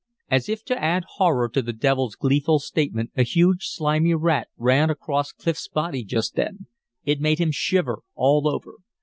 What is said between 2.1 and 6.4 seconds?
gleeful statement, a huge slimy rat ran across Clif's body just